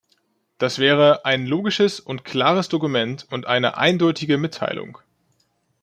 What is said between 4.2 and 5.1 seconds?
Mitteilung.